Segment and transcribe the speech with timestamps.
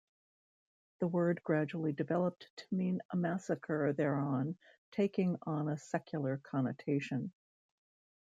[1.01, 4.57] The word gradually developed to mean a massacre thereon,
[4.93, 7.31] taking on a secular connotation.